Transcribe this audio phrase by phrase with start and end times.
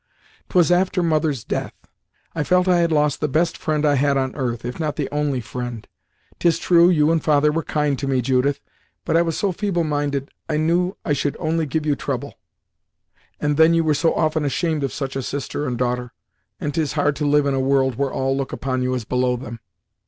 [0.49, 1.75] "'Twas after mother's death;
[2.33, 5.07] I felt I had lost the best friend I had on earth, if not the
[5.11, 5.87] only friend.
[6.39, 8.59] 'Tis true, you and father were kind to me, Judith,
[9.05, 12.39] but I was so feeble minded, I knew I should only give you trouble;
[13.39, 16.13] and then you were so often ashamed of such a sister and daughter,
[16.59, 19.35] and 'tis hard to live in a world where all look upon you as below
[19.35, 19.59] them.